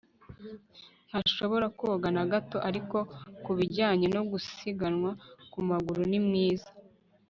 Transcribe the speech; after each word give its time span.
Ntashobora 1.07 1.65
koga 1.79 2.07
na 2.15 2.23
gato 2.31 2.57
ariko 2.69 2.97
kubijyanye 3.43 4.07
no 4.15 4.21
gusiganwa 4.31 5.11
ku 5.51 5.59
maguru 5.69 6.01
ni 6.11 6.19
mwiza 6.25 6.69